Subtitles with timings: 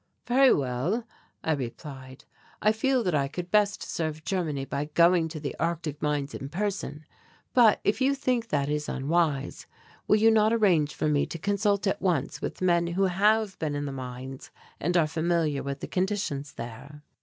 [0.25, 1.03] "Very well,"
[1.43, 2.25] I replied.
[2.59, 6.49] "I feel that I could best serve Germany by going to the Arctic mines in
[6.49, 7.05] person,
[7.53, 9.67] but if you think that is unwise,
[10.07, 13.75] will you not arrange for me to consult at once with men who have been
[13.75, 17.03] in the mines and are familiar with conditions there?"